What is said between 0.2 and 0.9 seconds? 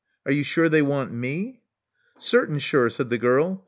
Are you sure they